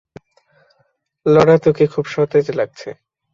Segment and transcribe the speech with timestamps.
[1.25, 2.89] Laura তোকে খুব সতেজ লাগছে।